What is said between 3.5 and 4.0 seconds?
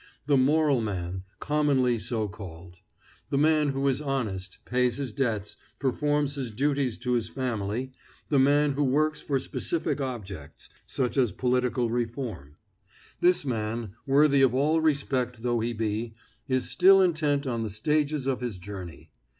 who